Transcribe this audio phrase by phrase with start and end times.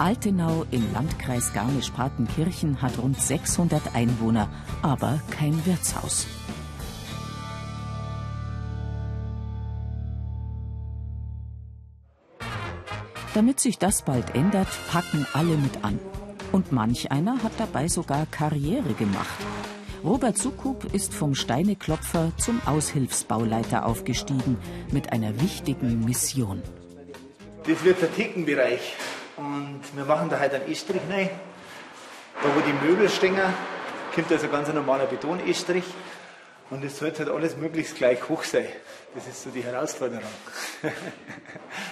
[0.00, 4.48] Altenau im Landkreis Garmisch-Partenkirchen hat rund 600 Einwohner,
[4.80, 6.26] aber kein Wirtshaus.
[13.34, 15.98] Damit sich das bald ändert, packen alle mit an.
[16.50, 19.38] Und manch einer hat dabei sogar Karriere gemacht.
[20.02, 24.56] Robert Sukup ist vom Steineklopfer zum Aushilfsbauleiter aufgestiegen
[24.92, 26.62] mit einer wichtigen Mission.
[27.66, 28.40] Das wird der Theke
[29.40, 31.30] und wir machen da halt einen Estrich rein.
[32.42, 33.36] Da wo die Möbel stehen,
[34.14, 35.84] kommt also ganz normaler Betonestrich
[36.68, 38.66] und es sollte halt alles möglichst gleich hoch sein.
[39.14, 40.30] Das ist so die Herausforderung.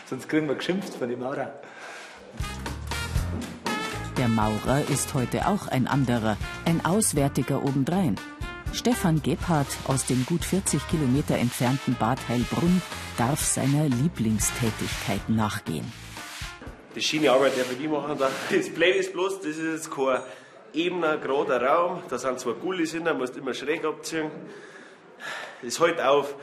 [0.08, 1.52] Sonst kriegen wir geschimpft von den Maurer.
[4.16, 8.16] Der Maurer ist heute auch ein anderer, ein Auswärtiger obendrein.
[8.72, 12.82] Stefan Gebhardt aus dem gut 40 Kilometer entfernten Bad Heilbrunn
[13.16, 15.90] darf seiner Lieblingstätigkeit nachgehen.
[16.98, 20.20] Die schöne Arbeit, die wir machen, das Blöde ist bloß, das ist jetzt kein
[20.74, 22.02] ebener, gerader Raum.
[22.08, 24.32] Da sind zwar Gullis in, da musst du immer schräg abziehen.
[25.62, 26.34] Das hält auf.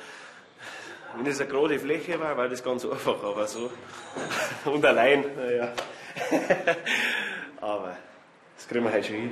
[1.17, 3.69] Wenn es eine gerade Fläche war, war das ganz einfach, aber so.
[4.71, 5.73] Und allein, naja.
[7.59, 7.97] aber
[8.55, 9.31] das kriegen wir halt schon hin.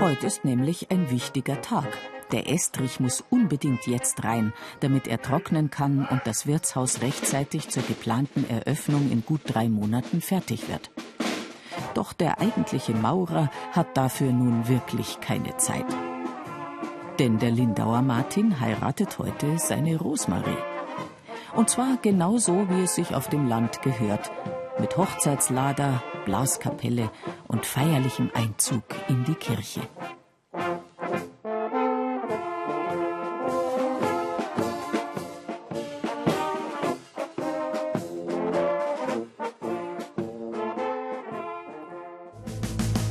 [0.00, 1.88] Heute ist nämlich ein wichtiger Tag.
[2.32, 7.82] Der Estrich muss unbedingt jetzt rein, damit er trocknen kann und das Wirtshaus rechtzeitig zur
[7.82, 10.90] geplanten Eröffnung in gut drei Monaten fertig wird.
[11.94, 15.86] Doch der eigentliche Maurer hat dafür nun wirklich keine Zeit.
[17.18, 20.58] Denn der Lindauer Martin heiratet heute seine Rosmarie.
[21.54, 24.30] Und zwar genauso, wie es sich auf dem Land gehört.
[24.78, 27.10] Mit Hochzeitslader, Blaskapelle
[27.48, 29.80] und feierlichem Einzug in die Kirche.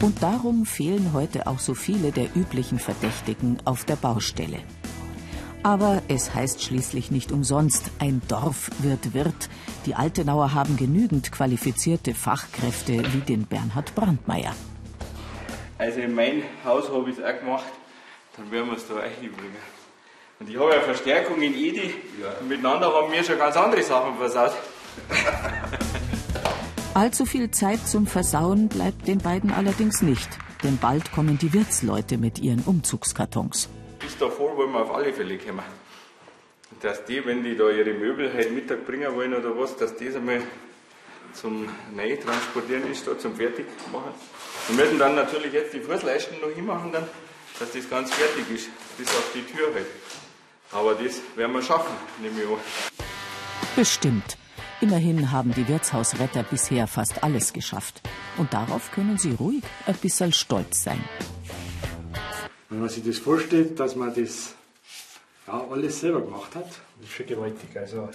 [0.01, 4.59] Und darum fehlen heute auch so viele der üblichen Verdächtigen auf der Baustelle.
[5.63, 9.49] Aber es heißt schließlich nicht umsonst, ein Dorf wird Wirt.
[9.87, 14.55] Die Altenauer haben genügend qualifizierte Fachkräfte wie den Bernhard Brandmeier.
[15.79, 17.65] Also in mein Haus habe ich es auch gemacht,
[18.37, 19.57] dann werden wir es da einbringen.
[20.39, 21.93] Und ich habe ja Verstärkung in Edi.
[22.21, 22.29] Ja.
[22.39, 24.53] Und miteinander haben wir schon ganz andere Sachen versaut.
[26.97, 30.27] Allzu viel Zeit zum Versauen bleibt den beiden allerdings nicht,
[30.63, 33.69] denn bald kommen die Wirtsleute mit ihren Umzugskartons.
[33.99, 35.61] Bis davor wollen wir auf alle Fälle kommen.
[36.81, 40.15] Dass die, wenn die da ihre Möbel heute Mittag bringen wollen oder was, dass das
[40.15, 40.41] einmal
[41.33, 44.13] zum Neutransportieren ist, da zum Fertigmachen.
[44.69, 47.03] Wir müssen dann natürlich jetzt die Fußleisten noch hinmachen, dann,
[47.59, 49.85] dass das ganz fertig ist, bis auf die Tür halt.
[50.71, 51.93] Aber das werden wir schaffen,
[52.23, 52.57] nehme ich an.
[53.75, 54.35] Bestimmt.
[54.79, 58.01] Immerhin haben die Wirtshausretter bisher fast alles geschafft.
[58.37, 61.03] Und darauf können sie ruhig ein bisschen stolz sein.
[62.69, 64.53] Wenn man sich das vorstellt, dass man das
[65.47, 66.67] ja, alles selber gemacht hat,
[66.99, 67.75] das ist schon gewaltig.
[67.75, 68.09] Also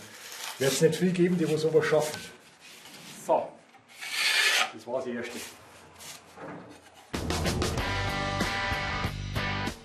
[0.60, 2.20] wird es nicht viel geben, die sowas schaffen.
[3.26, 3.48] So,
[4.72, 5.38] das war das Erste.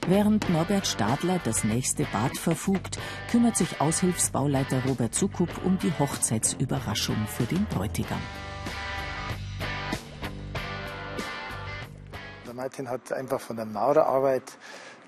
[0.10, 2.98] Während Norbert Stadler das nächste Bad verfugt,
[3.30, 8.22] kümmert sich Aushilfsbauleiter Robert Sukup um die Hochzeitsüberraschung für den Bräutigam.
[12.46, 14.44] Der Martin hat einfach von der Maurerarbeit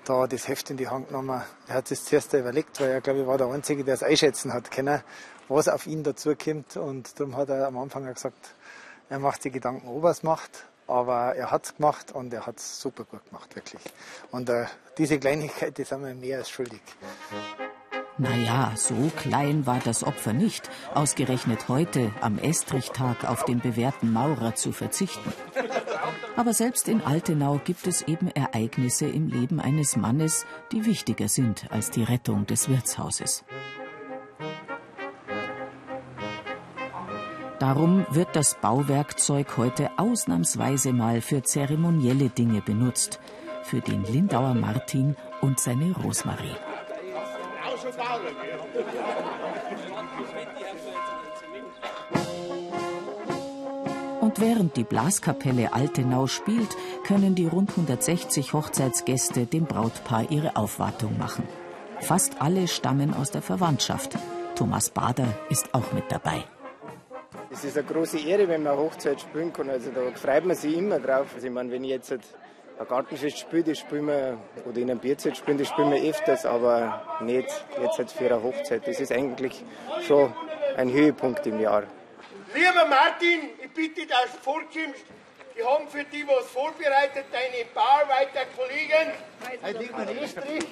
[0.04, 1.40] da das Heft in die Hand genommen.
[1.66, 4.52] Er hat es zuerst überlegt, weil er, glaube ich, war der Einzige, der es einschätzen
[4.52, 5.00] hat können,
[5.48, 6.76] was auf ihn dazukommt.
[6.76, 8.54] Und darum hat er am Anfang gesagt,
[9.08, 10.66] er macht sich Gedanken, ob er es macht.
[10.90, 13.80] Aber er hat es gemacht und er hat es super gut gemacht, wirklich.
[14.32, 14.66] Und äh,
[14.98, 16.80] diese Kleinigkeit, die sind wir mehr als schuldig.
[18.18, 24.56] Naja, so klein war das Opfer nicht, ausgerechnet heute am Estrichtag auf den bewährten Maurer
[24.56, 25.32] zu verzichten.
[26.36, 31.70] Aber selbst in Altenau gibt es eben Ereignisse im Leben eines Mannes, die wichtiger sind
[31.70, 33.44] als die Rettung des Wirtshauses.
[37.60, 43.20] Darum wird das Bauwerkzeug heute ausnahmsweise mal für zeremonielle Dinge benutzt.
[43.64, 46.56] Für den Lindauer Martin und seine Rosmarie.
[54.22, 56.74] Und während die Blaskapelle Altenau spielt,
[57.06, 61.46] können die rund 160 Hochzeitsgäste dem Brautpaar ihre Aufwartung machen.
[62.00, 64.16] Fast alle stammen aus der Verwandtschaft.
[64.54, 66.42] Thomas Bader ist auch mit dabei.
[67.52, 69.68] Es ist eine große Ehre, wenn man Hochzeit spielen kann.
[69.68, 71.26] Also da freut man sich immer drauf.
[71.34, 72.20] Also ich meine, wenn ich jetzt ein
[72.88, 77.18] Gartenfest spiele, das spielen wir, oder in einem Bierzeit spielen, das spielen wir öfters, aber
[77.20, 77.48] nicht
[77.82, 78.86] jetzt halt für eine Hochzeit.
[78.86, 79.64] Das ist eigentlich
[80.06, 80.32] schon
[80.76, 81.82] ein Höhepunkt im Jahr.
[82.54, 85.04] Lieber Martin, ich bitte, dass du vorkommst.
[85.58, 89.12] Die haben für die was vorbereitet, deine Bauarbeiter Kollegen.
[89.62, 90.66] Heute liegt mein Estrich.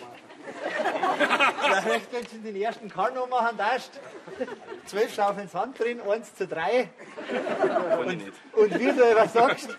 [1.82, 4.00] Vielleicht, wenn du den ersten Karl noch machen darfst.
[4.88, 6.88] Zwölf Schaufeln Sand drin, eins zu drei.
[7.99, 8.23] Und,
[8.55, 9.76] und wie du was sagst,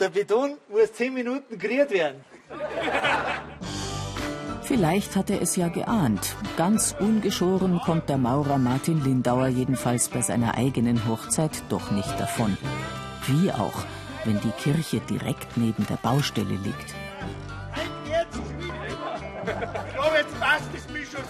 [0.00, 2.24] der Beton muss zehn Minuten geriert werden.
[4.62, 6.36] Vielleicht hat er es ja geahnt.
[6.56, 12.56] Ganz ungeschoren kommt der Maurer Martin Lindauer jedenfalls bei seiner eigenen Hochzeit doch nicht davon.
[13.26, 13.84] Wie auch,
[14.24, 16.94] wenn die Kirche direkt neben der Baustelle liegt.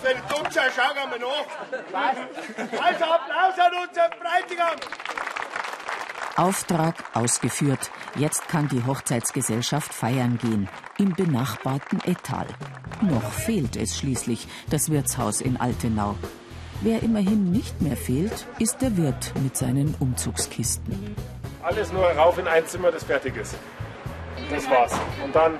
[0.02, 0.22] Das Bischofsfeld.
[0.30, 2.82] Doktor, schauen wir nach.
[2.82, 4.76] Also Applaus an unseren Bräutigam.
[6.36, 7.90] Auftrag ausgeführt.
[8.14, 10.68] Jetzt kann die Hochzeitsgesellschaft feiern gehen.
[10.98, 12.46] Im benachbarten Ettal.
[13.02, 16.16] Noch fehlt es schließlich, das Wirtshaus in Altenau.
[16.80, 21.16] Wer immerhin nicht mehr fehlt, ist der Wirt mit seinen Umzugskisten.
[21.62, 23.56] Alles nur rauf in ein Zimmer, das fertig ist.
[24.48, 24.92] Das war's.
[25.24, 25.58] Und dann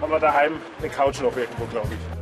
[0.00, 2.19] haben wir daheim eine Couch noch irgendwo, glaube ich.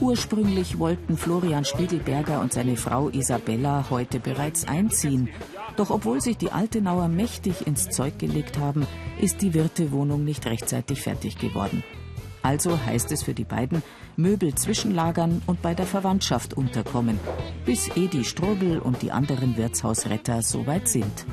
[0.00, 5.30] Ursprünglich wollten Florian Spiegelberger und seine Frau Isabella heute bereits einziehen.
[5.76, 8.86] Doch obwohl sich die Altenauer mächtig ins Zeug gelegt haben,
[9.20, 11.82] ist die Wirtewohnung nicht rechtzeitig fertig geworden.
[12.42, 13.82] Also heißt es für die beiden,
[14.16, 17.18] Möbel zwischenlagern und bei der Verwandtschaft unterkommen,
[17.64, 21.26] bis Edi Strobel und die anderen Wirtshausretter soweit sind.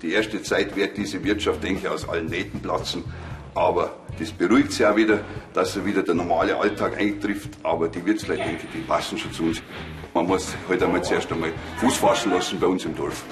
[0.00, 3.04] Die erste Zeit wird diese Wirtschaft, denke ich, aus allen Nähten platzen.
[3.58, 3.90] Aber
[4.20, 7.50] das beruhigt sich auch wieder, dass er wieder der normale Alltag eintrifft.
[7.64, 9.60] Aber die Wirtsleute, denke ich, die passen schon zu uns.
[10.14, 13.24] Man muss halt einmal zuerst einmal Fuß fassen lassen bei uns im Dorf.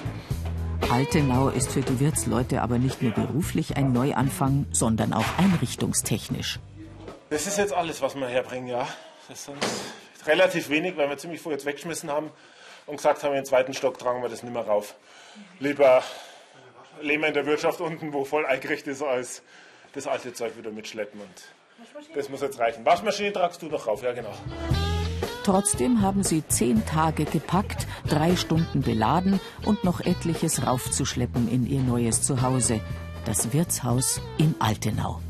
[0.90, 6.58] Altenau ist für die Wirtsleute aber nicht nur beruflich ein Neuanfang, sondern auch einrichtungstechnisch.
[7.30, 8.88] Das ist jetzt alles, was wir herbringen, ja.
[9.28, 9.58] Das sind
[10.26, 12.30] relativ wenig, weil wir ziemlich viel jetzt weggeschmissen haben
[12.86, 14.96] und gesagt haben, im zweiten Stock tragen wir das nicht mehr rauf.
[15.60, 16.02] Lieber
[17.00, 19.42] leben wir in der Wirtschaft unten, wo voll eingerichtet ist, als
[19.96, 21.20] das alte Zeug wieder mitschleppen.
[21.20, 22.84] Und das muss jetzt reichen.
[22.84, 24.32] Waschmaschine tragst du noch rauf, ja genau.
[25.42, 31.80] Trotzdem haben sie zehn Tage gepackt, drei Stunden beladen und noch etliches raufzuschleppen in ihr
[31.80, 32.80] neues Zuhause,
[33.24, 35.20] das Wirtshaus in Altenau.